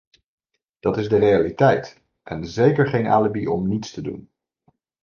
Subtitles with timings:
[0.79, 4.29] Dat is de realiteit en zeker geen alibi om niets te doen.